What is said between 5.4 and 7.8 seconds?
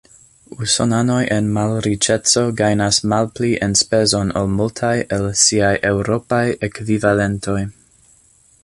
siaj eŭropaj ekvivalentoj.